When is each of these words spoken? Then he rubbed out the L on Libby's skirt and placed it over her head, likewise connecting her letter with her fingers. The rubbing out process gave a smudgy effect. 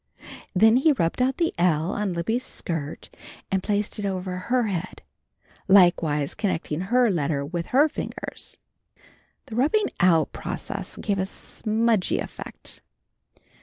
Then 0.55 0.77
he 0.77 0.93
rubbed 0.93 1.21
out 1.21 1.37
the 1.37 1.53
L 1.59 1.91
on 1.91 2.13
Libby's 2.13 2.43
skirt 2.43 3.11
and 3.51 3.61
placed 3.61 3.99
it 3.99 4.05
over 4.07 4.35
her 4.37 4.63
head, 4.63 5.03
likewise 5.67 6.33
connecting 6.33 6.81
her 6.81 7.11
letter 7.11 7.45
with 7.45 7.67
her 7.67 7.87
fingers. 7.87 8.57
The 9.45 9.55
rubbing 9.55 9.91
out 9.99 10.33
process 10.33 10.97
gave 10.97 11.19
a 11.19 11.25
smudgy 11.27 12.17
effect. 12.17 12.81